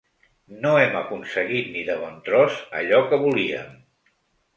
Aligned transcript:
No 0.61 0.69
hem 0.83 0.95
aconseguit 1.01 1.69
ni 1.75 1.83
de 1.89 1.97
bon 2.05 2.15
tros 2.29 2.57
allò 2.79 3.03
que 3.13 3.21
volíem. 3.25 3.77